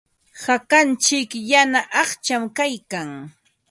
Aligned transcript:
Hakantsik 0.43 1.31
yana 1.51 1.81
aqcham 2.01 2.43
kaykan. 2.57 3.09